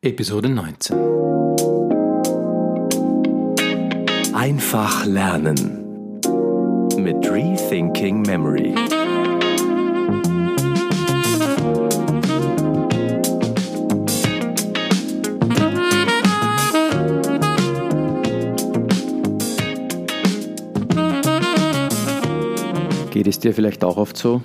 Episode 0.00 0.48
19 0.48 0.96
Einfach 4.32 5.04
lernen 5.06 6.20
mit 6.96 7.28
Rethinking 7.28 8.22
Memory. 8.22 8.76
Geht 23.10 23.26
es 23.26 23.40
dir 23.40 23.52
vielleicht 23.52 23.82
auch 23.82 23.96
oft 23.96 24.16
so? 24.16 24.42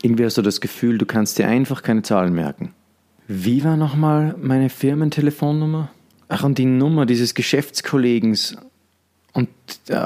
Irgendwie 0.00 0.24
hast 0.24 0.38
du 0.38 0.42
das 0.42 0.62
Gefühl, 0.62 0.96
du 0.96 1.04
kannst 1.04 1.38
dir 1.38 1.46
einfach 1.46 1.82
keine 1.82 2.00
Zahlen 2.00 2.32
merken. 2.32 2.74
Wie 3.34 3.64
war 3.64 3.78
nochmal 3.78 4.34
meine 4.38 4.68
Firmentelefonnummer? 4.68 5.88
Ach, 6.28 6.44
und 6.44 6.58
die 6.58 6.66
Nummer 6.66 7.06
dieses 7.06 7.34
Geschäftskollegens 7.34 8.58
und 9.32 9.48
äh, 9.88 10.04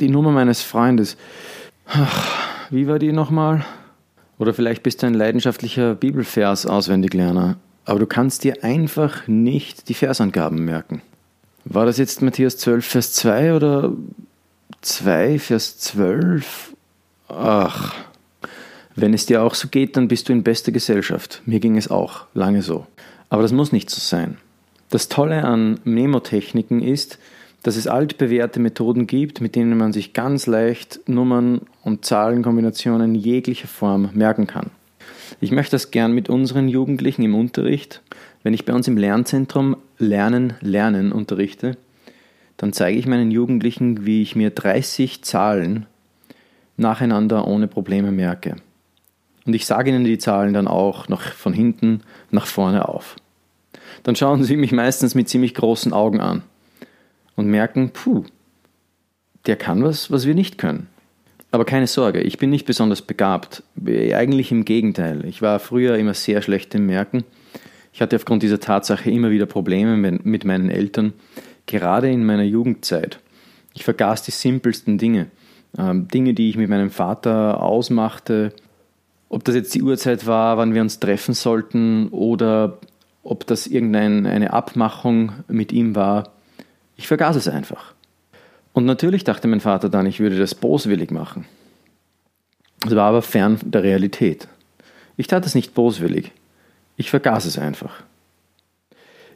die 0.00 0.08
Nummer 0.08 0.30
meines 0.30 0.62
Freundes. 0.62 1.16
Ach, 1.86 2.28
wie 2.70 2.86
war 2.86 3.00
die 3.00 3.10
nochmal? 3.10 3.64
Oder 4.38 4.54
vielleicht 4.54 4.84
bist 4.84 5.02
du 5.02 5.08
ein 5.08 5.14
leidenschaftlicher 5.14 5.96
Bibelvers-Auswendiglerner, 5.96 7.56
aber 7.86 7.98
du 7.98 8.06
kannst 8.06 8.44
dir 8.44 8.62
einfach 8.62 9.26
nicht 9.26 9.88
die 9.88 9.94
Versangaben 9.94 10.64
merken. 10.64 11.02
War 11.64 11.86
das 11.86 11.98
jetzt 11.98 12.22
Matthäus 12.22 12.56
12, 12.58 12.86
Vers 12.86 13.12
2 13.14 13.54
oder 13.54 13.92
2, 14.82 15.40
Vers 15.40 15.80
12? 15.80 16.76
Ach, 17.28 17.96
wenn 18.96 19.14
es 19.14 19.26
dir 19.26 19.42
auch 19.42 19.54
so 19.54 19.68
geht, 19.68 19.96
dann 19.96 20.08
bist 20.08 20.28
du 20.28 20.32
in 20.32 20.42
bester 20.42 20.72
Gesellschaft. 20.72 21.42
Mir 21.46 21.60
ging 21.60 21.76
es 21.76 21.90
auch 21.90 22.26
lange 22.34 22.62
so. 22.62 22.86
Aber 23.28 23.42
das 23.42 23.52
muss 23.52 23.72
nicht 23.72 23.90
so 23.90 24.00
sein. 24.00 24.38
Das 24.90 25.08
Tolle 25.08 25.44
an 25.44 25.78
Mnemotechniken 25.84 26.82
ist, 26.82 27.18
dass 27.62 27.76
es 27.76 27.86
altbewährte 27.86 28.58
Methoden 28.58 29.06
gibt, 29.06 29.40
mit 29.40 29.54
denen 29.54 29.76
man 29.76 29.92
sich 29.92 30.12
ganz 30.12 30.46
leicht 30.46 31.00
Nummern 31.06 31.60
und 31.82 32.04
Zahlenkombinationen 32.04 33.14
jeglicher 33.14 33.68
Form 33.68 34.10
merken 34.14 34.46
kann. 34.46 34.70
Ich 35.40 35.52
möchte 35.52 35.72
das 35.72 35.90
gern 35.90 36.12
mit 36.12 36.28
unseren 36.28 36.68
Jugendlichen 36.68 37.22
im 37.22 37.34
Unterricht. 37.34 38.02
Wenn 38.42 38.54
ich 38.54 38.64
bei 38.64 38.72
uns 38.72 38.88
im 38.88 38.96
Lernzentrum 38.96 39.76
Lernen, 39.98 40.54
Lernen 40.60 41.12
unterrichte, 41.12 41.76
dann 42.56 42.72
zeige 42.72 42.98
ich 42.98 43.06
meinen 43.06 43.30
Jugendlichen, 43.30 44.04
wie 44.06 44.22
ich 44.22 44.34
mir 44.34 44.50
30 44.50 45.22
Zahlen 45.22 45.86
nacheinander 46.76 47.46
ohne 47.46 47.68
Probleme 47.68 48.10
merke. 48.10 48.56
Und 49.46 49.54
ich 49.54 49.66
sage 49.66 49.90
ihnen 49.90 50.04
die 50.04 50.18
Zahlen 50.18 50.52
dann 50.52 50.68
auch 50.68 51.08
noch 51.08 51.22
von 51.22 51.52
hinten 51.52 52.02
nach 52.30 52.46
vorne 52.46 52.88
auf. 52.88 53.16
Dann 54.02 54.16
schauen 54.16 54.44
sie 54.44 54.56
mich 54.56 54.72
meistens 54.72 55.14
mit 55.14 55.28
ziemlich 55.28 55.54
großen 55.54 55.92
Augen 55.92 56.20
an 56.20 56.42
und 57.36 57.46
merken, 57.46 57.90
puh, 57.90 58.24
der 59.46 59.56
kann 59.56 59.82
was, 59.82 60.10
was 60.10 60.26
wir 60.26 60.34
nicht 60.34 60.58
können. 60.58 60.88
Aber 61.52 61.64
keine 61.64 61.86
Sorge, 61.86 62.20
ich 62.20 62.38
bin 62.38 62.50
nicht 62.50 62.66
besonders 62.66 63.02
begabt. 63.02 63.62
Eigentlich 63.86 64.52
im 64.52 64.64
Gegenteil. 64.64 65.24
Ich 65.24 65.42
war 65.42 65.58
früher 65.58 65.96
immer 65.96 66.14
sehr 66.14 66.42
schlecht 66.42 66.74
im 66.74 66.86
Merken. 66.86 67.24
Ich 67.92 68.00
hatte 68.00 68.16
aufgrund 68.16 68.42
dieser 68.42 68.60
Tatsache 68.60 69.10
immer 69.10 69.30
wieder 69.30 69.46
Probleme 69.46 69.96
mit 69.96 70.44
meinen 70.44 70.70
Eltern, 70.70 71.12
gerade 71.66 72.08
in 72.08 72.24
meiner 72.24 72.44
Jugendzeit. 72.44 73.18
Ich 73.74 73.84
vergaß 73.84 74.22
die 74.22 74.30
simpelsten 74.30 74.96
Dinge. 74.96 75.26
Ähm, 75.76 76.06
Dinge, 76.08 76.34
die 76.34 76.50
ich 76.50 76.56
mit 76.56 76.68
meinem 76.68 76.90
Vater 76.90 77.62
ausmachte, 77.62 78.52
ob 79.30 79.44
das 79.44 79.54
jetzt 79.54 79.74
die 79.74 79.82
Uhrzeit 79.82 80.26
war, 80.26 80.58
wann 80.58 80.74
wir 80.74 80.82
uns 80.82 80.98
treffen 80.98 81.32
sollten 81.32 82.08
oder 82.08 82.78
ob 83.22 83.46
das 83.46 83.66
irgendeine 83.66 84.52
Abmachung 84.52 85.32
mit 85.46 85.72
ihm 85.72 85.94
war. 85.94 86.32
Ich 86.96 87.06
vergaß 87.06 87.36
es 87.36 87.48
einfach. 87.48 87.94
Und 88.72 88.84
natürlich 88.84 89.24
dachte 89.24 89.48
mein 89.48 89.60
Vater 89.60 89.88
dann, 89.88 90.06
ich 90.06 90.20
würde 90.20 90.38
das 90.38 90.54
boswillig 90.54 91.10
machen. 91.10 91.46
Es 92.84 92.94
war 92.94 93.08
aber 93.08 93.22
fern 93.22 93.58
der 93.62 93.82
Realität. 93.82 94.48
Ich 95.16 95.28
tat 95.28 95.46
es 95.46 95.54
nicht 95.54 95.74
boswillig. 95.74 96.32
Ich 96.96 97.10
vergaß 97.10 97.44
es 97.44 97.56
einfach. 97.56 98.02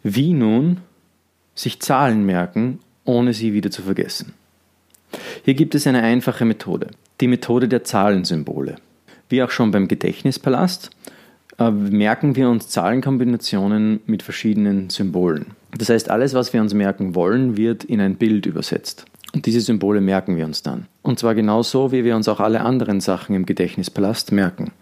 Wie 0.02 0.32
nun 0.32 0.80
sich 1.54 1.80
Zahlen 1.80 2.26
merken, 2.26 2.80
ohne 3.04 3.32
sie 3.32 3.52
wieder 3.52 3.70
zu 3.70 3.82
vergessen? 3.82 4.34
Hier 5.44 5.54
gibt 5.54 5.74
es 5.74 5.86
eine 5.86 6.02
einfache 6.02 6.44
Methode, 6.44 6.88
die 7.20 7.28
Methode 7.28 7.68
der 7.68 7.84
Zahlensymbole. 7.84 8.76
Wie 9.28 9.42
auch 9.42 9.50
schon 9.50 9.70
beim 9.70 9.88
Gedächtnispalast 9.88 10.90
äh, 11.58 11.70
merken 11.70 12.36
wir 12.36 12.48
uns 12.48 12.68
Zahlenkombinationen 12.68 14.00
mit 14.06 14.22
verschiedenen 14.22 14.90
Symbolen. 14.90 15.52
Das 15.76 15.88
heißt, 15.88 16.10
alles, 16.10 16.34
was 16.34 16.52
wir 16.52 16.60
uns 16.60 16.74
merken 16.74 17.14
wollen, 17.14 17.56
wird 17.56 17.84
in 17.84 18.00
ein 18.00 18.16
Bild 18.16 18.46
übersetzt. 18.46 19.06
Und 19.34 19.46
diese 19.46 19.60
Symbole 19.60 20.00
merken 20.00 20.36
wir 20.36 20.44
uns 20.44 20.62
dann. 20.62 20.86
Und 21.02 21.18
zwar 21.18 21.34
genauso, 21.34 21.90
wie 21.90 22.04
wir 22.04 22.14
uns 22.14 22.28
auch 22.28 22.40
alle 22.40 22.60
anderen 22.60 23.00
Sachen 23.00 23.34
im 23.34 23.46
Gedächtnispalast 23.46 24.30
merken. 24.30 24.72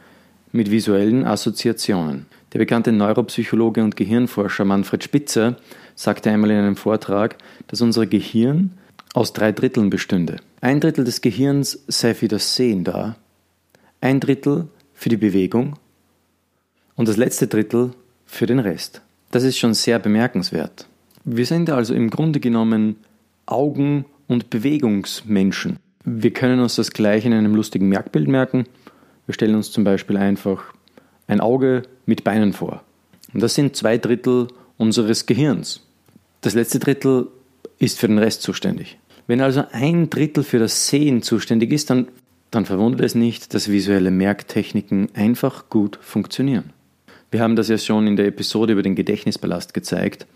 Mit 0.53 0.71
visuellen 0.71 1.25
Assoziationen. 1.25 2.27
Der 2.53 2.59
bekannte 2.59 2.93
Neuropsychologe 2.93 3.83
und 3.83 3.97
Gehirnforscher 3.97 4.67
Manfred 4.67 5.03
Spitzer 5.03 5.57
sagte 5.95 6.31
einmal 6.31 6.51
in 6.51 6.59
einem 6.59 6.77
Vortrag, 6.77 7.37
dass 7.69 7.81
unser 7.81 8.05
Gehirn 8.07 8.73
aus 9.15 9.33
drei 9.33 9.53
Dritteln 9.53 9.89
bestünde. 9.89 10.37
Ein 10.61 10.81
Drittel 10.81 11.05
des 11.05 11.23
Gehirns 11.23 11.83
sei 11.89 12.15
für 12.15 12.29
das 12.29 12.55
Sehen 12.55 12.85
da, 12.85 13.17
ein 14.03 14.21
Drittel 14.21 14.69
für 14.93 15.09
die 15.09 15.17
Bewegung 15.17 15.77
und 16.97 17.09
das 17.09 17.17
letzte 17.17 17.47
Drittel 17.47 17.93
für 18.27 18.47
den 18.47 18.59
Rest. 18.59 19.01
Das 19.31 19.45
ist 19.45 19.57
schon 19.57 19.73
sehr 19.73 19.99
bemerkenswert. 19.99 20.87
Wir 21.25 21.47
sind 21.47 21.71
also 21.71 21.95
im 21.95 22.11
Grunde 22.11 22.41
genommen 22.41 22.97
Augen- 23.47 24.05
und 24.27 24.51
Bewegungsmenschen. 24.51 25.79
Wir 26.05 26.33
können 26.33 26.61
uns 26.61 26.75
das 26.75 26.91
gleich 26.91 27.25
in 27.25 27.33
einem 27.33 27.55
lustigen 27.55 27.89
Merkbild 27.89 28.29
merken. 28.29 28.65
Wir 29.27 29.35
stellen 29.35 29.55
uns 29.55 29.71
zum 29.71 29.85
Beispiel 29.85 30.17
einfach 30.17 30.75
ein 31.29 31.41
Auge 31.41 31.83
mit 32.05 32.25
Beinen 32.25 32.53
vor. 32.53 32.83
Und 33.33 33.43
das 33.43 33.55
sind 33.55 33.77
zwei 33.77 33.99
Drittel 33.99 34.49
unseres 34.79 35.27
Gehirns. 35.27 35.81
Das 36.41 36.55
letzte 36.55 36.81
Drittel 36.81 37.29
ist 37.79 38.01
für 38.01 38.09
den 38.09 38.19
Rest 38.19 38.43
zuständig. 38.43 38.99
Wenn 39.29 39.41
also 39.41 39.65
ein 39.71 40.11
Drittel 40.11 40.43
für 40.43 40.59
das 40.59 40.89
Sehen 40.89 41.23
zuständig 41.23 41.71
ist, 41.71 41.89
dann 41.89 42.09
dann 42.53 42.67
verwundert 42.67 43.01
es 43.01 43.15
nicht, 43.15 43.55
dass 43.55 43.71
visuelle 43.71 44.11
Merktechniken 44.11 45.09
einfach 45.15 45.69
gut 45.71 45.99
funktionieren. 46.01 46.71
Wir 47.31 47.41
haben 47.41 47.57
das 47.57 47.69
ja 47.69 47.79
schon 47.79 48.07
in 48.07 48.17
der 48.17 48.27
Episode 48.27 48.75
über 48.75 48.83
den 48.83 48.95
Gedächtnispalast 48.95 49.73
gezeigt, 49.73 50.27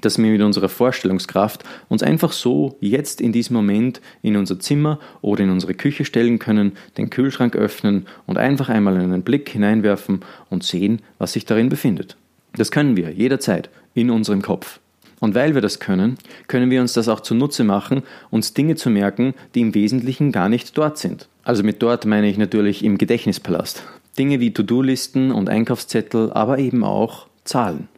dass 0.00 0.16
wir 0.16 0.30
mit 0.30 0.40
unserer 0.40 0.70
Vorstellungskraft 0.70 1.64
uns 1.90 2.02
einfach 2.02 2.32
so 2.32 2.78
jetzt 2.80 3.20
in 3.20 3.32
diesem 3.32 3.56
Moment 3.56 4.00
in 4.22 4.36
unser 4.36 4.58
Zimmer 4.58 4.98
oder 5.20 5.44
in 5.44 5.50
unsere 5.50 5.74
Küche 5.74 6.06
stellen 6.06 6.38
können, 6.38 6.72
den 6.96 7.10
Kühlschrank 7.10 7.54
öffnen 7.56 8.06
und 8.26 8.38
einfach 8.38 8.70
einmal 8.70 8.96
einen 8.96 9.22
Blick 9.22 9.50
hineinwerfen 9.50 10.20
und 10.48 10.64
sehen, 10.64 11.02
was 11.18 11.34
sich 11.34 11.44
darin 11.44 11.68
befindet. 11.68 12.16
Das 12.54 12.70
können 12.70 12.96
wir 12.96 13.10
jederzeit 13.10 13.68
in 13.92 14.10
unserem 14.10 14.40
Kopf. 14.40 14.80
Und 15.20 15.34
weil 15.34 15.54
wir 15.54 15.60
das 15.60 15.78
können, 15.78 16.16
können 16.48 16.70
wir 16.70 16.80
uns 16.80 16.94
das 16.94 17.08
auch 17.08 17.20
zunutze 17.20 17.62
machen, 17.62 18.02
uns 18.30 18.54
Dinge 18.54 18.74
zu 18.74 18.90
merken, 18.90 19.34
die 19.54 19.60
im 19.60 19.74
Wesentlichen 19.74 20.32
gar 20.32 20.48
nicht 20.48 20.76
dort 20.76 20.98
sind. 20.98 21.28
Also 21.44 21.62
mit 21.62 21.82
dort 21.82 22.06
meine 22.06 22.28
ich 22.28 22.38
natürlich 22.38 22.84
im 22.84 22.98
Gedächtnispalast. 22.98 23.84
Dinge 24.18 24.40
wie 24.40 24.52
To-Do-Listen 24.52 25.30
und 25.30 25.48
Einkaufszettel, 25.48 26.32
aber 26.32 26.58
eben 26.58 26.84
auch 26.84 27.26
Zahlen. 27.44 27.88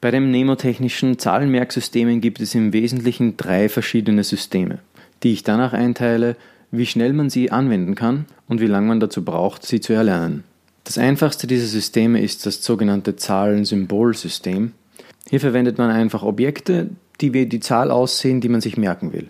Bei 0.00 0.10
den 0.10 0.28
mnemotechnischen 0.28 1.18
Zahlenmerksystemen 1.18 2.20
gibt 2.20 2.40
es 2.40 2.54
im 2.54 2.72
Wesentlichen 2.72 3.36
drei 3.36 3.68
verschiedene 3.68 4.22
Systeme, 4.22 4.78
die 5.22 5.32
ich 5.32 5.42
danach 5.42 5.72
einteile, 5.72 6.36
wie 6.70 6.86
schnell 6.86 7.12
man 7.12 7.30
sie 7.30 7.50
anwenden 7.50 7.94
kann 7.94 8.26
und 8.48 8.60
wie 8.60 8.66
lange 8.66 8.88
man 8.88 9.00
dazu 9.00 9.24
braucht, 9.24 9.64
sie 9.64 9.80
zu 9.80 9.94
erlernen. 9.94 10.44
Das 10.84 10.98
einfachste 10.98 11.46
dieser 11.46 11.66
Systeme 11.66 12.20
ist 12.22 12.46
das 12.46 12.62
sogenannte 12.62 13.16
Zahlensymbolsystem. 13.16 14.72
Hier 15.28 15.40
verwendet 15.40 15.78
man 15.78 15.90
einfach 15.90 16.22
Objekte, 16.22 16.90
die 17.20 17.32
wie 17.32 17.46
die 17.46 17.60
Zahl 17.60 17.90
aussehen, 17.90 18.40
die 18.40 18.48
man 18.48 18.60
sich 18.60 18.76
merken 18.76 19.12
will. 19.12 19.26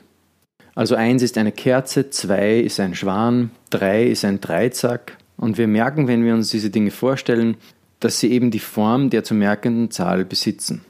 Also 0.75 0.94
eins 0.94 1.23
ist 1.23 1.38
eine 1.38 1.53
Kerze, 1.53 2.11
zwei 2.11 2.59
ist 2.59 2.81
ein 2.81 2.94
Schwan, 2.94 3.50
drei 3.71 4.05
ist 4.05 4.25
ein 4.25 4.41
Dreizack. 4.41 5.17
Und 5.38 5.56
wir 5.56 5.67
merken, 5.67 6.06
wenn 6.06 6.25
wir 6.25 6.35
uns 6.35 6.50
diese 6.50 6.71
Dinge 6.71 6.91
vorstellen, 6.91 7.56
dass 8.00 8.21
sie 8.21 8.31
eben 8.31 8.50
die 8.50 8.59
Form 8.59 9.09
der 9.09 9.25
zu 9.25 9.35
merkenden 9.35 9.91
Zahl 9.91 10.25
besitzen. 10.25 10.82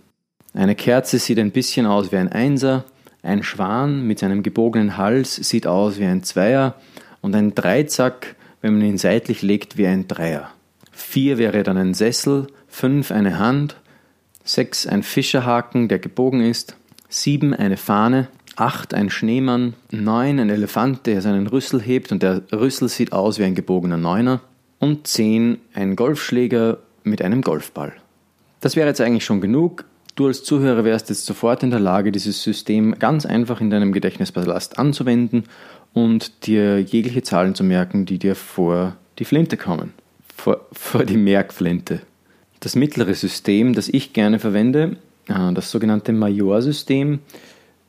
Eine 0.55 0.75
Kerze 0.75 1.19
sieht 1.19 1.39
ein 1.39 1.53
bisschen 1.53 1.87
aus 1.87 2.11
wie 2.11 2.17
ein 2.17 2.33
Einser, 2.33 2.85
ein 3.23 3.43
Schwan 3.43 4.07
mit 4.07 4.21
seinem 4.21 4.43
gebogenen 4.43 4.97
Hals 4.97 5.37
sieht 5.37 5.67
aus 5.67 5.99
wie 5.99 6.05
ein 6.05 6.23
Zweier 6.23 6.77
und 7.21 7.35
ein 7.35 7.55
Dreizack, 7.55 8.37
wenn 8.61 8.75
man 8.75 8.87
ihn 8.87 8.99
seitlich 8.99 9.43
legt, 9.43 9.77
wie 9.77 9.87
ein 9.87 10.09
Dreier. 10.09 10.51
Vier 10.93 11.37
wäre 11.37 11.63
dann 11.63 11.77
ein 11.77 11.95
Sessel, 11.95 12.47
fünf 12.69 13.11
eine 13.11 13.39
Hand, 13.39 13.77
sechs 14.47 14.87
ein 14.87 15.03
Fischerhaken, 15.03 15.89
der 15.89 15.99
gebogen 15.99 16.41
ist, 16.41 16.77
sieben 17.09 17.53
eine 17.55 17.77
Fahne, 17.77 18.29
8 18.57 18.95
ein 18.95 19.11
Schneemann, 19.11 19.75
9 19.91 20.41
ein 20.41 20.51
Elefant, 20.51 21.07
der 21.07 21.21
seinen 21.21 21.47
Rüssel 21.47 21.81
hebt 21.81 22.11
und 22.11 22.23
der 22.23 22.43
Rüssel 22.53 22.89
sieht 22.89 23.13
aus 23.13 23.39
wie 23.39 23.45
ein 23.45 23.55
gebogener 23.55 23.99
Neuner 23.99 24.41
und 24.79 25.07
10 25.07 25.59
ein 25.75 25.95
Golfschläger 25.97 26.79
mit 27.05 27.23
einem 27.23 27.43
Golfball. 27.43 27.93
Das 28.61 28.77
wäre 28.77 28.89
jetzt 28.89 29.01
eigentlich 29.01 29.25
schon 29.25 29.41
genug. 29.41 29.85
Du 30.15 30.27
als 30.27 30.43
Zuhörer 30.43 30.85
wärst 30.85 31.11
jetzt 31.11 31.27
sofort 31.27 31.63
in 31.63 31.71
der 31.71 31.81
Lage, 31.81 32.11
dieses 32.11 32.43
System 32.43 32.99
ganz 32.99 33.27
einfach 33.27 33.61
in 33.61 33.69
deinem 33.69 33.93
Gedächtnispalast 33.93 34.79
anzuwenden 34.79 35.45
und 35.93 36.47
dir 36.47 36.81
jegliche 36.81 37.23
Zahlen 37.23 37.55
zu 37.55 37.65
merken, 37.65 38.07
die 38.07 38.19
dir 38.19 38.35
vor 38.35 38.97
die 39.19 39.27
Flinte 39.27 39.59
kommen. 39.59 39.93
Vor, 40.35 40.67
vor 40.73 41.05
die 41.05 41.19
Merkflinte. 41.19 42.01
Das 42.61 42.75
mittlere 42.77 43.15
System, 43.15 43.75
das 43.75 43.89
ich 43.89 44.13
gerne 44.13 44.39
verwende, 44.39 44.97
äh, 45.29 45.53
das 45.53 45.71
sogenannte 45.71 46.13
Major-System, 46.13 47.21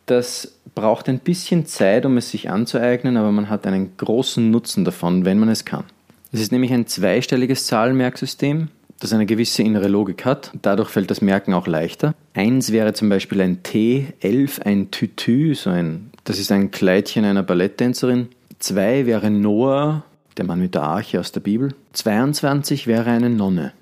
das 0.06 0.60
braucht 0.74 1.10
ein 1.10 1.20
bisschen 1.20 1.66
Zeit, 1.66 2.06
um 2.06 2.18
es 2.18 2.32
sich 2.32 2.50
anzueignen, 2.50 3.18
aber 3.18 3.32
man 3.32 3.50
hat 3.50 3.68
einen 3.68 3.98
großen 3.98 4.50
Nutzen 4.50 4.86
davon, 4.86 5.26
wenn 5.26 5.40
man 5.40 5.50
es 5.50 5.66
kann. 5.66 5.84
Es 6.32 6.40
ist 6.40 6.52
nämlich 6.52 6.72
ein 6.72 6.88
zweistelliges 6.88 7.66
Zahlenmerksystem, 7.68 8.70
das 9.00 9.14
eine 9.14 9.26
gewisse 9.26 9.64
innere 9.64 9.88
Logik 9.88 10.26
hat. 10.26 10.52
Dadurch 10.62 10.90
fällt 10.90 11.12
das 11.12 11.22
Merken 11.22 11.54
auch 11.54 11.68
leichter. 11.68 12.16
Eins 12.34 12.72
wäre 12.72 12.94
zum 12.94 13.10
Beispiel 13.10 13.42
ein 13.42 13.64
T, 13.64 14.14
elf 14.20 14.60
ein 14.62 14.92
Tütü, 14.92 15.56
so 15.56 15.70
ein, 15.70 16.12
das 16.24 16.40
ist 16.40 16.52
ein 16.52 16.72
Kleidchen 16.72 17.26
einer 17.26 17.44
Balletttänzerin. 17.44 18.30
Zwei 18.60 19.06
wäre 19.06 19.30
Noah, 19.30 20.04
der 20.38 20.46
Mann 20.46 20.60
mit 20.60 20.74
der 20.74 20.84
Arche 20.84 21.20
aus 21.20 21.32
der 21.32 21.42
Bibel. 21.42 21.74
22 21.94 22.88
wäre 22.88 23.10
eine 23.10 23.30
Nonne. 23.30 23.74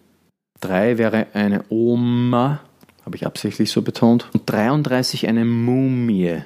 Drei 0.62 0.98
wäre 0.98 1.28
eine 1.34 1.64
Oma, 1.70 2.62
habe 3.06 3.16
ich 3.16 3.26
absichtlich 3.26 3.72
so 3.72 3.82
betont. 3.82 4.30
Und 4.34 4.44
33 4.46 5.28
eine 5.28 5.46
Mumie. 5.46 6.42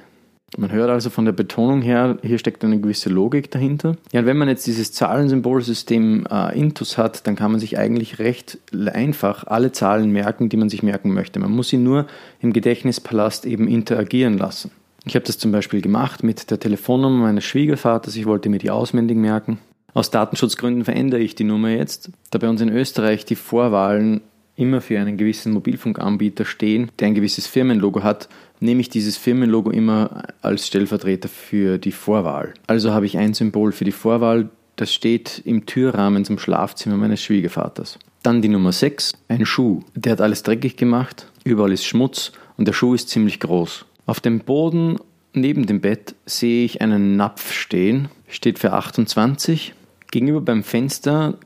Man 0.56 0.72
hört 0.72 0.90
also 0.90 1.10
von 1.10 1.24
der 1.24 1.32
Betonung 1.32 1.80
her, 1.80 2.18
hier 2.22 2.38
steckt 2.38 2.64
eine 2.64 2.80
gewisse 2.80 3.08
Logik 3.08 3.52
dahinter. 3.52 3.96
Ja, 4.12 4.20
und 4.20 4.26
wenn 4.26 4.36
man 4.36 4.48
jetzt 4.48 4.66
dieses 4.66 4.92
Zahlensymbolsystem 4.92 6.26
äh, 6.28 6.58
Intus 6.58 6.98
hat, 6.98 7.26
dann 7.28 7.36
kann 7.36 7.52
man 7.52 7.60
sich 7.60 7.78
eigentlich 7.78 8.18
recht 8.18 8.58
einfach 8.92 9.46
alle 9.46 9.70
Zahlen 9.70 10.10
merken, 10.10 10.48
die 10.48 10.56
man 10.56 10.68
sich 10.68 10.82
merken 10.82 11.14
möchte. 11.14 11.38
Man 11.38 11.52
muss 11.52 11.68
sie 11.68 11.76
nur 11.76 12.06
im 12.40 12.52
Gedächtnispalast 12.52 13.46
eben 13.46 13.68
interagieren 13.68 14.38
lassen. 14.38 14.72
Ich 15.04 15.14
habe 15.14 15.24
das 15.24 15.38
zum 15.38 15.52
Beispiel 15.52 15.80
gemacht 15.80 16.24
mit 16.24 16.50
der 16.50 16.58
Telefonnummer 16.58 17.26
meines 17.26 17.44
Schwiegervaters. 17.44 18.16
Ich 18.16 18.26
wollte 18.26 18.48
mir 18.48 18.58
die 18.58 18.70
auswendig 18.70 19.16
merken. 19.16 19.58
Aus 19.94 20.10
Datenschutzgründen 20.10 20.84
verändere 20.84 21.20
ich 21.20 21.34
die 21.34 21.44
Nummer 21.44 21.70
jetzt, 21.70 22.10
da 22.30 22.38
bei 22.38 22.48
uns 22.48 22.60
in 22.60 22.68
Österreich 22.68 23.24
die 23.24 23.36
Vorwahlen 23.36 24.20
immer 24.56 24.80
für 24.80 25.00
einen 25.00 25.16
gewissen 25.16 25.52
Mobilfunkanbieter 25.52 26.44
stehen, 26.44 26.90
der 26.98 27.08
ein 27.08 27.14
gewisses 27.14 27.46
Firmenlogo 27.46 28.02
hat, 28.02 28.28
nehme 28.60 28.80
ich 28.82 28.90
dieses 28.90 29.16
Firmenlogo 29.16 29.70
immer 29.70 30.24
als 30.42 30.66
Stellvertreter 30.66 31.28
für 31.28 31.78
die 31.78 31.92
Vorwahl. 31.92 32.54
Also 32.66 32.92
habe 32.92 33.06
ich 33.06 33.16
ein 33.16 33.34
Symbol 33.34 33.72
für 33.72 33.84
die 33.84 33.92
Vorwahl, 33.92 34.50
das 34.76 34.92
steht 34.92 35.42
im 35.44 35.66
Türrahmen 35.66 36.24
zum 36.24 36.38
Schlafzimmer 36.38 36.96
meines 36.96 37.22
Schwiegervaters. 37.22 37.98
Dann 38.22 38.42
die 38.42 38.48
Nummer 38.48 38.72
6, 38.72 39.14
ein 39.28 39.46
Schuh. 39.46 39.80
Der 39.94 40.12
hat 40.12 40.20
alles 40.20 40.42
dreckig 40.42 40.76
gemacht, 40.76 41.26
überall 41.44 41.72
ist 41.72 41.86
Schmutz 41.86 42.32
und 42.58 42.68
der 42.68 42.74
Schuh 42.74 42.94
ist 42.94 43.08
ziemlich 43.08 43.40
groß. 43.40 43.86
Auf 44.04 44.20
dem 44.20 44.40
Boden 44.40 44.98
neben 45.32 45.66
dem 45.66 45.80
Bett 45.80 46.14
sehe 46.26 46.64
ich 46.64 46.82
einen 46.82 47.16
Napf 47.16 47.52
stehen, 47.52 48.08
steht 48.28 48.58
für 48.58 48.72
28. 48.72 49.74
Gegenüber 50.10 50.40
beim 50.40 50.62
Fenster 50.62 51.38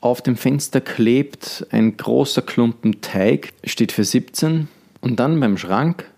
auf 0.00 0.22
dem 0.22 0.36
Fenster 0.36 0.80
klebt 0.80 1.66
ein 1.70 1.96
großer 1.96 2.42
Klumpen 2.42 3.00
Teig, 3.00 3.52
steht 3.64 3.92
für 3.92 4.04
17. 4.04 4.68
Und 5.00 5.18
dann 5.18 5.40
beim 5.40 5.58
Schrank, 5.58 6.10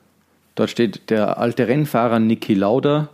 dort 0.54 0.70
steht 0.70 1.10
der 1.10 1.38
alte 1.38 1.68
Rennfahrer 1.68 2.18
Niki 2.18 2.54
Lauda, 2.54 3.08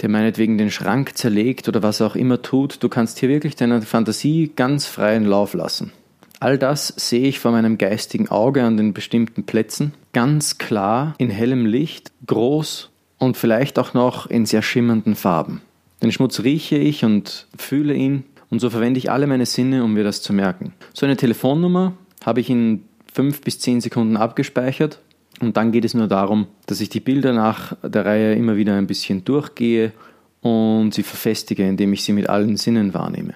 der 0.00 0.08
meinetwegen 0.08 0.58
den 0.58 0.70
Schrank 0.70 1.16
zerlegt 1.16 1.68
oder 1.68 1.82
was 1.82 2.00
er 2.00 2.08
auch 2.08 2.16
immer 2.16 2.42
tut. 2.42 2.82
Du 2.82 2.88
kannst 2.88 3.18
hier 3.18 3.28
wirklich 3.28 3.56
deiner 3.56 3.80
Fantasie 3.82 4.52
ganz 4.54 4.86
freien 4.86 5.24
Lauf 5.24 5.54
lassen. 5.54 5.92
All 6.40 6.56
das 6.56 6.88
sehe 6.96 7.26
ich 7.26 7.40
vor 7.40 7.50
meinem 7.50 7.78
geistigen 7.78 8.28
Auge 8.28 8.62
an 8.62 8.76
den 8.76 8.92
bestimmten 8.92 9.44
Plätzen, 9.44 9.94
ganz 10.12 10.58
klar, 10.58 11.14
in 11.18 11.30
hellem 11.30 11.66
Licht, 11.66 12.12
groß 12.26 12.90
und 13.18 13.36
vielleicht 13.36 13.78
auch 13.78 13.92
noch 13.92 14.26
in 14.26 14.46
sehr 14.46 14.62
schimmernden 14.62 15.16
Farben. 15.16 15.62
Den 16.02 16.12
Schmutz 16.12 16.40
rieche 16.40 16.76
ich 16.76 17.04
und 17.04 17.46
fühle 17.56 17.94
ihn 17.94 18.24
und 18.50 18.60
so 18.60 18.70
verwende 18.70 18.98
ich 18.98 19.10
alle 19.10 19.26
meine 19.26 19.46
Sinne, 19.46 19.84
um 19.84 19.94
mir 19.94 20.04
das 20.04 20.22
zu 20.22 20.32
merken. 20.32 20.72
So 20.94 21.06
eine 21.06 21.16
Telefonnummer 21.16 21.94
habe 22.24 22.40
ich 22.40 22.50
in 22.50 22.84
fünf 23.12 23.40
bis 23.40 23.58
zehn 23.58 23.80
Sekunden 23.80 24.16
abgespeichert 24.16 25.00
und 25.40 25.56
dann 25.56 25.72
geht 25.72 25.84
es 25.84 25.94
nur 25.94 26.08
darum, 26.08 26.46
dass 26.66 26.80
ich 26.80 26.88
die 26.88 27.00
Bilder 27.00 27.32
nach 27.32 27.76
der 27.82 28.04
Reihe 28.04 28.34
immer 28.34 28.56
wieder 28.56 28.76
ein 28.76 28.86
bisschen 28.86 29.24
durchgehe 29.24 29.92
und 30.40 30.94
sie 30.94 31.02
verfestige, 31.02 31.66
indem 31.66 31.92
ich 31.92 32.04
sie 32.04 32.12
mit 32.12 32.28
allen 32.28 32.56
Sinnen 32.56 32.94
wahrnehme. 32.94 33.34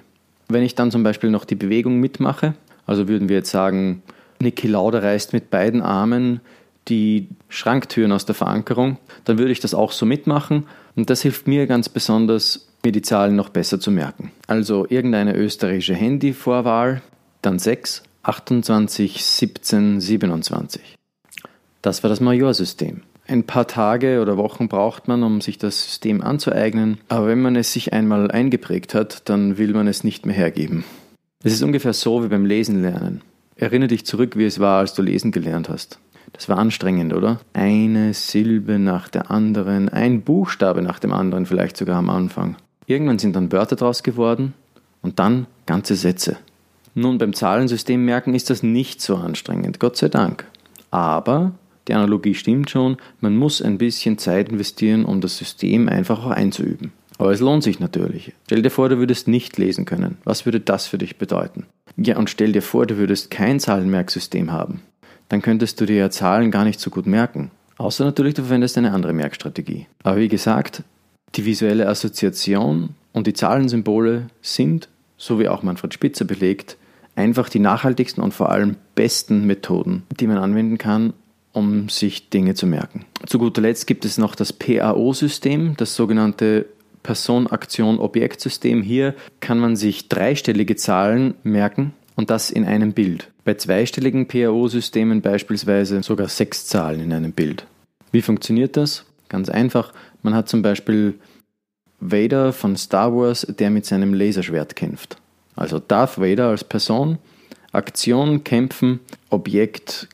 Wenn 0.49 0.63
ich 0.63 0.75
dann 0.75 0.91
zum 0.91 1.03
Beispiel 1.03 1.31
noch 1.31 1.45
die 1.45 1.55
Bewegung 1.55 1.99
mitmache, 1.99 2.55
also 2.87 3.09
würden 3.09 3.29
wir 3.29 3.37
jetzt 3.37 3.51
sagen, 3.51 4.03
Niki 4.41 4.69
Lauda 4.69 4.99
reißt 4.99 5.33
mit 5.33 5.51
beiden 5.51 5.83
Armen 5.83 6.41
die 6.89 7.29
Schranktüren 7.49 8.13
aus 8.13 8.27
der 8.27 8.35
Verankerung, 8.35 8.99
dann 9.25 9.39
würde 9.39 9.53
ich 9.53 9.61
das 9.61 9.75
auch 9.75 9.93
so 9.93 10.07
mitmachen 10.07 10.67
und 10.97 11.11
das 11.11 11.23
hilft 11.23 11.47
mir 11.47 11.67
ganz 11.67 11.89
besonders, 11.89 12.69
mir 12.85 12.93
die 12.93 13.03
Zahlen 13.03 13.37
noch 13.37 13.49
besser 13.49 13.79
zu 13.79 13.91
merken. 13.91 14.33
Also 14.47 14.87
irgendeine 14.89 15.37
österreichische 15.37 15.95
Handyvorwahl, 15.95 17.03
dann 17.41 17.59
6, 17.59 18.03
28, 18.25 19.25
17, 19.25 20.01
27. 20.01 20.97
Das 21.81 22.03
war 22.03 22.11
das 22.11 22.21
Majorsystem. 22.21 23.03
Ein 23.27 23.45
paar 23.45 23.67
Tage 23.69 24.21
oder 24.21 24.37
Wochen 24.37 24.69
braucht 24.69 25.07
man, 25.07 25.23
um 25.23 25.41
sich 25.41 25.57
das 25.59 25.85
System 25.85 26.21
anzueignen, 26.21 26.99
aber 27.09 27.29
wenn 27.29 27.41
man 27.41 27.57
es 27.57 27.73
sich 27.73 27.93
einmal 27.93 28.31
eingeprägt 28.31 28.95
hat, 28.95 29.29
dann 29.29 29.59
will 29.59 29.73
man 29.73 29.87
es 29.87 30.03
nicht 30.03 30.27
mehr 30.27 30.35
hergeben. 30.35 30.85
Es 31.45 31.53
ist 31.53 31.63
ungefähr 31.63 31.93
so 31.93 32.23
wie 32.25 32.29
beim 32.29 32.45
Lesen 32.45 32.83
lernen. 32.83 33.23
Erinnere 33.57 33.89
dich 33.89 34.05
zurück, 34.07 34.37
wie 34.37 34.45
es 34.45 34.59
war, 34.59 34.81
als 34.81 34.95
du 34.95 35.03
lesen 35.03 35.31
gelernt 35.31 35.69
hast. 35.69 35.99
Das 36.33 36.49
war 36.49 36.59
anstrengend, 36.59 37.13
oder? 37.13 37.41
Eine 37.53 38.15
Silbe 38.15 38.79
nach 38.79 39.09
der 39.09 39.31
anderen, 39.31 39.89
ein 39.89 40.23
Buchstabe 40.23 40.83
nach 40.83 40.99
dem 40.99 41.13
anderen 41.13 41.47
vielleicht 41.47 41.77
sogar 41.77 41.97
am 41.97 42.11
Anfang. 42.11 42.57
Irgendwann 42.87 43.19
sind 43.19 43.37
dann 43.37 43.53
Wörter 43.53 43.77
draus 43.77 44.03
geworden 44.03 44.55
und 45.03 45.19
dann 45.19 45.47
ganze 45.67 45.95
Sätze. 45.95 46.37
Nun, 46.95 47.19
beim 47.19 47.33
Zahlensystem 47.33 48.05
merken 48.05 48.35
ist 48.35 48.51
das 48.51 48.63
nicht 48.63 49.01
so 49.01 49.17
anstrengend, 49.17 49.81
Gott 49.81 49.97
sei 49.97 50.09
Dank. 50.09 50.45
Aber 50.91 51.53
die 51.89 51.95
Analogie 51.95 52.35
stimmt 52.35 52.71
schon, 52.71 52.97
man 53.21 53.37
muss 53.37 53.63
ein 53.63 53.79
bisschen 53.79 54.19
Zeit 54.19 54.51
investieren, 54.51 55.05
um 55.05 55.21
das 55.21 55.39
System 55.39 55.89
einfach 55.89 56.25
auch 56.25 56.31
einzuüben. 56.31 56.93
Aber 57.19 57.33
es 57.33 57.41
lohnt 57.41 57.63
sich 57.63 57.81
natürlich. 57.81 58.33
Stell 58.45 58.63
dir 58.63 58.71
vor, 58.71 58.89
du 58.89 58.99
würdest 58.99 59.29
nicht 59.29 59.59
lesen 59.59 59.85
können. 59.85 60.19
Was 60.25 60.45
würde 60.45 60.61
das 60.61 60.87
für 60.87 60.99
dich 60.99 61.19
bedeuten? 61.19 61.67
Ja, 61.97 62.17
und 62.17 62.31
stell 62.31 62.53
dir 62.53 62.63
vor, 62.63 62.87
du 62.87 62.97
würdest 62.97 63.31
kein 63.31 63.61
Zahlenmerksystem 63.61 64.51
haben. 64.51 64.83
Dann 65.33 65.41
könntest 65.41 65.81
du 65.81 65.87
dir 65.87 65.97
ja 65.97 66.11
Zahlen 66.11 66.51
gar 66.51 66.65
nicht 66.65 66.79
so 66.79 66.91
gut 66.91 67.07
merken. 67.07 67.53
Außer 67.79 68.05
natürlich, 68.05 68.35
du 68.35 68.43
verwendest 68.43 68.77
eine 68.77 68.93
andere 68.93 69.15
Merkstrategie. 69.15 69.87
Aber 70.03 70.19
wie 70.19 70.29
gesagt, 70.29 70.83
die 71.37 71.47
visuelle 71.47 71.89
Assoziation 71.89 72.91
und 73.15 73.27
die 73.27 73.33
Zahlensymbole 73.33 74.27
sind, 74.43 74.91
so 75.17 75.39
wie 75.39 75.49
auch 75.49 75.63
Manfred 75.63 75.95
Spitzer 75.95 76.27
belegt, 76.27 76.77
einfach 77.17 77.49
die 77.49 77.61
nachhaltigsten 77.61 78.23
und 78.23 78.35
vor 78.35 78.51
allem 78.51 78.77
besten 78.95 79.47
Methoden, 79.47 80.03
die 80.21 80.27
man 80.27 80.37
anwenden 80.37 80.77
kann, 80.77 81.15
um 81.53 81.89
sich 81.89 82.29
Dinge 82.29 82.53
zu 82.53 82.67
merken. 82.67 83.07
Zu 83.25 83.39
guter 83.39 83.63
Letzt 83.63 83.87
gibt 83.87 84.05
es 84.05 84.19
noch 84.19 84.35
das 84.35 84.53
PAO-System, 84.53 85.77
das 85.79 85.95
sogenannte 85.97 86.67
Person-Aktion-Objekt-System. 87.05 88.83
Hier 88.83 89.15
kann 89.41 89.59
man 89.59 89.77
sich 89.77 90.11
dreistellige 90.11 90.77
Zahlen 90.77 91.33
merken 91.43 91.95
und 92.17 92.29
das 92.29 92.51
in 92.51 92.67
einem 92.67 92.93
Bild. 92.93 93.32
Bei 93.45 93.55
zweistelligen 93.55 94.29
PAO-Systemen 94.29 95.21
beispielsweise 95.21 96.03
sogar 96.03 96.29
sechs 96.29 96.67
Zahlen 96.67 97.01
in 97.01 97.13
einem 97.13 97.33
Bild. 97.33 97.67
Wie 98.13 98.23
funktioniert 98.23 98.77
das? 98.77 99.05
Ganz 99.29 99.49
einfach. 99.49 99.93
Man 100.23 100.35
hat 100.35 100.49
zum 100.49 100.63
Beispiel 100.63 101.15
Vader 101.99 102.53
von 102.53 102.77
Star 102.77 103.15
Wars, 103.15 103.47
der 103.49 103.71
mit 103.71 103.87
seinem 103.87 104.15
Laserschwert 104.15 104.77
kämpft. 104.77 105.17
Also 105.57 105.79
Darth 105.79 106.21
Vader 106.21 106.49
als 106.49 106.65
Person, 106.65 107.19
Aktion, 107.73 108.45
Kämpfen, 108.45 109.01
Objekt, 109.31 110.09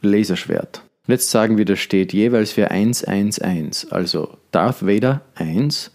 Laserschwert. 0.00 0.82
Jetzt 1.06 1.30
sagen 1.30 1.58
wir, 1.58 1.64
das 1.64 1.80
steht 1.80 2.12
jeweils 2.12 2.52
für 2.52 2.70
111. 2.70 3.88
Also 3.90 4.36
Darth 4.52 4.86
Vader 4.86 5.22
1, 5.34 5.90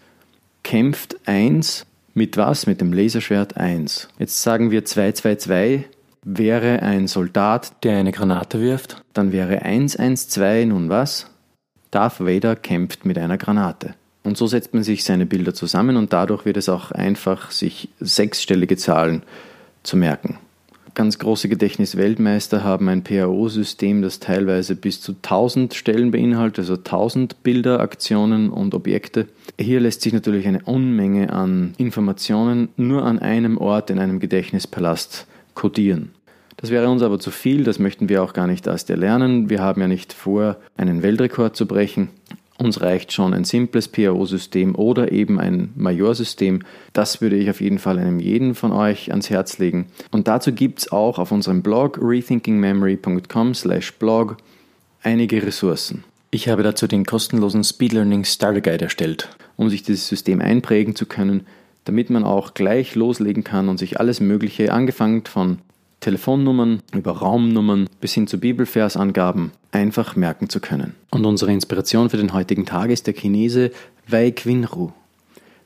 kämpft 0.62 1.16
1, 1.26 1.86
mit 2.14 2.36
was? 2.36 2.66
Mit 2.66 2.80
dem 2.80 2.92
Laserschwert 2.92 3.56
1. 3.56 4.08
Jetzt 4.18 4.42
sagen 4.42 4.70
wir 4.70 4.84
222 4.84 5.84
wäre 6.22 6.82
ein 6.82 7.06
Soldat, 7.06 7.84
der 7.84 7.96
eine 7.98 8.12
Granate 8.12 8.60
wirft. 8.60 9.02
Dann 9.12 9.32
wäre 9.32 9.62
112 9.62 10.66
nun 10.66 10.88
was? 10.88 11.30
Darth 11.90 12.20
Vader 12.20 12.56
kämpft 12.56 13.04
mit 13.04 13.18
einer 13.18 13.38
Granate. 13.38 13.94
Und 14.22 14.36
so 14.36 14.46
setzt 14.46 14.74
man 14.74 14.82
sich 14.82 15.04
seine 15.04 15.26
Bilder 15.26 15.54
zusammen 15.54 15.96
und 15.96 16.12
dadurch 16.12 16.44
wird 16.44 16.56
es 16.56 16.68
auch 16.68 16.92
einfach, 16.92 17.50
sich 17.50 17.88
sechsstellige 18.00 18.76
Zahlen 18.76 19.22
zu 19.82 19.96
merken. 19.96 20.38
Ganz 20.94 21.18
große 21.18 21.48
Gedächtnisweltmeister 21.48 22.64
haben 22.64 22.88
ein 22.88 23.04
PAO-System, 23.04 24.02
das 24.02 24.18
teilweise 24.18 24.74
bis 24.74 25.00
zu 25.00 25.12
1000 25.12 25.72
Stellen 25.74 26.10
beinhaltet, 26.10 26.58
also 26.58 26.74
1000 26.74 27.42
Bilder, 27.42 27.80
Aktionen 27.80 28.50
und 28.50 28.74
Objekte. 28.74 29.28
Hier 29.58 29.80
lässt 29.80 30.02
sich 30.02 30.12
natürlich 30.12 30.46
eine 30.46 30.62
Unmenge 30.64 31.32
an 31.32 31.74
Informationen 31.78 32.68
nur 32.76 33.04
an 33.04 33.20
einem 33.20 33.56
Ort 33.56 33.90
in 33.90 33.98
einem 33.98 34.18
Gedächtnispalast 34.18 35.26
kodieren. 35.60 36.10
Das 36.56 36.70
wäre 36.70 36.88
uns 36.88 37.02
aber 37.02 37.18
zu 37.18 37.30
viel, 37.30 37.64
das 37.64 37.78
möchten 37.78 38.08
wir 38.08 38.22
auch 38.22 38.32
gar 38.32 38.46
nicht 38.46 38.66
erst 38.66 38.88
erlernen. 38.88 39.50
Wir 39.50 39.60
haben 39.60 39.82
ja 39.82 39.88
nicht 39.88 40.14
vor, 40.14 40.56
einen 40.78 41.02
Weltrekord 41.02 41.54
zu 41.54 41.66
brechen. 41.66 42.08
Uns 42.56 42.80
reicht 42.80 43.12
schon 43.12 43.34
ein 43.34 43.44
simples 43.44 43.88
PAO-System 43.88 44.74
oder 44.74 45.12
eben 45.12 45.38
ein 45.38 45.74
Majorsystem. 45.76 46.62
Das 46.94 47.20
würde 47.20 47.36
ich 47.36 47.50
auf 47.50 47.60
jeden 47.60 47.78
Fall 47.78 47.98
einem 47.98 48.20
jeden 48.20 48.54
von 48.54 48.72
euch 48.72 49.10
ans 49.10 49.28
Herz 49.28 49.58
legen. 49.58 49.88
Und 50.10 50.28
dazu 50.28 50.52
gibt 50.52 50.78
es 50.78 50.90
auch 50.92 51.18
auf 51.18 51.30
unserem 51.30 51.60
Blog 51.62 51.98
rethinkingmemory.com/blog 52.02 54.38
einige 55.02 55.42
Ressourcen. 55.42 56.04
Ich 56.30 56.48
habe 56.48 56.62
dazu 56.62 56.86
den 56.86 57.04
kostenlosen 57.04 57.64
Speed 57.64 57.92
Learning 57.92 58.24
Starter 58.24 58.62
Guide 58.62 58.84
erstellt, 58.84 59.28
um 59.56 59.68
sich 59.68 59.82
dieses 59.82 60.08
System 60.08 60.40
einprägen 60.40 60.94
zu 60.94 61.04
können, 61.04 61.44
damit 61.84 62.10
man 62.10 62.24
auch 62.24 62.54
gleich 62.54 62.94
loslegen 62.94 63.44
kann 63.44 63.68
und 63.68 63.78
sich 63.78 63.98
alles 63.98 64.20
Mögliche, 64.20 64.72
angefangen 64.72 65.24
von 65.24 65.58
Telefonnummern 66.00 66.82
über 66.94 67.12
Raumnummern 67.12 67.88
bis 68.00 68.14
hin 68.14 68.26
zu 68.26 68.38
Bibelversangaben 68.38 69.52
einfach 69.70 70.16
merken 70.16 70.48
zu 70.48 70.60
können. 70.60 70.94
Und 71.10 71.26
unsere 71.26 71.52
Inspiration 71.52 72.10
für 72.10 72.16
den 72.16 72.32
heutigen 72.32 72.66
Tag 72.66 72.90
ist 72.90 73.06
der 73.06 73.14
Chinese 73.14 73.70
Wei 74.08 74.30
Qinru, 74.30 74.92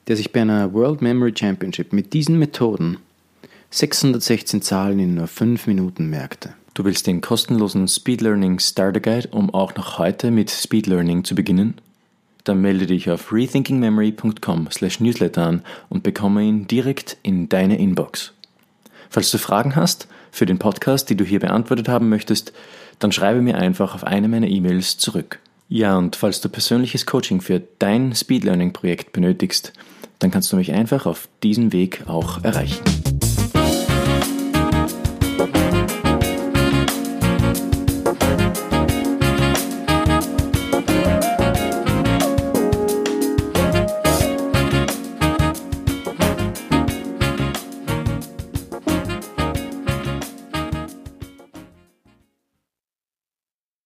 der 0.09 0.17
sich 0.17 0.33
bei 0.33 0.43
einer 0.43 0.73
World 0.73 1.03
Memory 1.03 1.33
Championship 1.37 1.93
mit 1.93 2.13
diesen 2.13 2.39
Methoden 2.39 2.99
616 3.71 4.63
Zahlen 4.63 4.99
in 4.99 5.15
nur 5.15 5.27
5 5.27 5.67
Minuten 5.67 6.11
merkte. 6.11 6.55
Du 6.75 6.85
willst 6.85 7.07
den 7.07 7.21
kostenlosen 7.21 7.87
Speed 7.87 8.21
Learning 8.21 8.59
Starter 8.59 9.01
Guide, 9.01 9.29
um 9.31 9.55
auch 9.55 9.75
noch 9.77 9.99
heute 9.99 10.31
mit 10.31 10.51
Speed 10.51 10.87
Learning 10.89 11.25
zu 11.25 11.35
beginnen? 11.35 11.75
Dann 12.45 12.61
melde 12.61 12.87
dich 12.87 13.11
auf 13.11 13.33
rethinkingmemory.com/newsletter 13.33 15.47
an 15.47 15.63
und 15.89 16.03
bekomme 16.03 16.43
ihn 16.43 16.67
direkt 16.67 17.17
in 17.23 17.49
deine 17.49 17.79
Inbox. 17.79 18.33
Falls 19.11 19.31
du 19.31 19.39
Fragen 19.39 19.77
hast 19.77 20.09
für 20.31 20.47
den 20.47 20.59
Podcast, 20.59 21.09
die 21.09 21.17
du 21.17 21.25
hier 21.25 21.41
beantwortet 21.41 21.89
haben 21.89 22.09
möchtest, 22.09 22.53
dann 22.99 23.13
schreibe 23.13 23.41
mir 23.41 23.57
einfach 23.57 23.95
auf 23.95 24.05
eine 24.05 24.29
meiner 24.29 24.49
E-Mails 24.49 24.99
zurück. 24.99 25.39
Ja, 25.69 25.97
und 25.97 26.17
falls 26.17 26.41
du 26.41 26.49
persönliches 26.49 27.07
Coaching 27.07 27.41
für 27.41 27.63
dein 27.79 28.15
Speed 28.15 28.45
Learning 28.45 28.73
Projekt 28.73 29.13
benötigst, 29.13 29.73
dann 30.19 30.31
kannst 30.31 30.53
du 30.53 30.57
mich 30.57 30.73
einfach 30.73 31.07
auf 31.07 31.29
diesem 31.43 31.73
Weg 31.73 32.05
auch 32.07 32.45
erreichen. 32.45 32.83